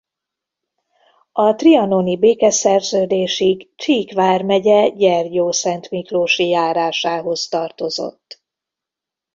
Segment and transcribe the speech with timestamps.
[1.31, 8.43] A trianoni békeszerződésig Csík vármegye Gyergyószentmiklósi járásához tartozott.